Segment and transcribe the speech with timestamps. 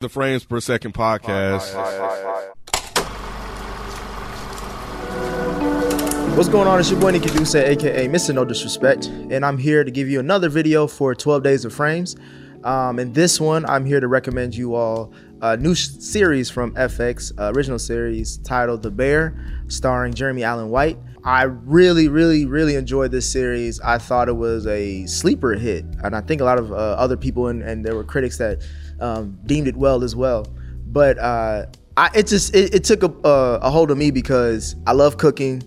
[0.00, 1.74] The Frames Per Second podcast.
[6.36, 6.78] What's going on?
[6.78, 8.32] It's your boy Nikki Duce, aka Mr.
[8.32, 12.14] No Disrespect, and I'm here to give you another video for 12 Days of Frames.
[12.62, 16.74] Um, in this one, I'm here to recommend you all a new sh- series from
[16.74, 20.98] FX, uh, original series titled The Bear, starring Jeremy Allen White.
[21.24, 23.80] I really, really, really enjoyed this series.
[23.80, 27.16] I thought it was a sleeper hit, and I think a lot of uh, other
[27.16, 28.62] people and, and there were critics that
[29.00, 30.46] um, deemed it well as well.
[30.86, 34.76] But uh, I, it just it, it took a, a, a hold of me because
[34.86, 35.62] I love cooking.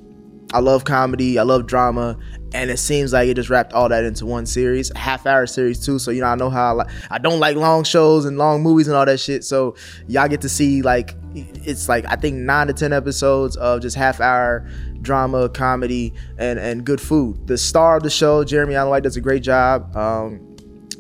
[0.54, 2.18] I love comedy, I love drama,
[2.54, 5.84] and it seems like it just wrapped all that into one series, half hour series
[5.84, 6.00] too.
[6.00, 8.62] So you know, I know how I, like, I don't like long shows and long
[8.62, 9.44] movies and all that shit.
[9.44, 9.76] So
[10.08, 13.96] y'all get to see like it's like I think nine to ten episodes of just
[13.96, 14.68] half hour
[15.02, 17.48] drama, comedy, and and good food.
[17.48, 19.96] The star of the show, Jeremy Allen White, does a great job.
[19.96, 20.48] Um,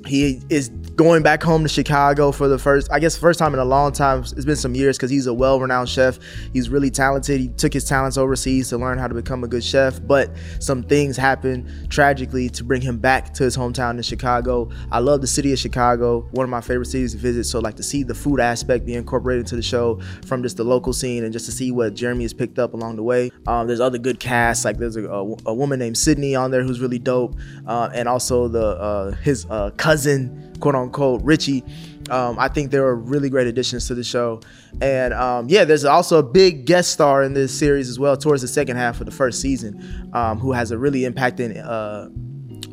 [0.05, 3.59] he is going back home to Chicago for the first, I guess, first time in
[3.59, 4.19] a long time.
[4.21, 6.19] It's been some years because he's a well-renowned chef.
[6.53, 7.39] He's really talented.
[7.39, 10.83] He took his talents overseas to learn how to become a good chef, but some
[10.83, 14.69] things happened tragically to bring him back to his hometown in Chicago.
[14.91, 17.45] I love the city of Chicago, one of my favorite cities to visit.
[17.45, 20.63] So, like to see the food aspect be incorporated into the show from just the
[20.63, 23.31] local scene and just to see what Jeremy has picked up along the way.
[23.47, 26.63] Um, there's other good casts, like there's a, a, a, woman named Sydney on there
[26.63, 27.35] who's really dope,
[27.67, 30.80] uh, and also the uh, his uh, cousin quote unquote
[31.23, 31.63] Richie.
[32.09, 34.41] Um, I think they were really great additions to the show.
[34.81, 38.41] And um, yeah, there's also a big guest star in this series as well towards
[38.41, 41.61] the second half of the first season, um, who has a really impacting.
[41.63, 42.09] Uh,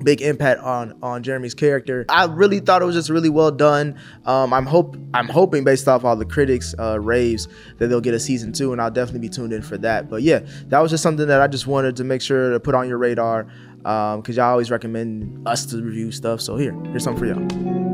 [0.03, 2.05] big impact on on Jeremy's character.
[2.09, 3.99] I really thought it was just really well done.
[4.27, 7.49] Um, I'm hope I'm hoping based off all the critics uh, raves
[7.79, 10.09] that they'll get a season two, and I'll definitely be tuned in for that.
[10.09, 12.75] But yeah, that was just something that I just wanted to make sure to put
[12.75, 13.45] on your radar
[13.79, 16.41] because um, y'all always recommend us to review stuff.
[16.41, 17.88] So here, here's something for y'all.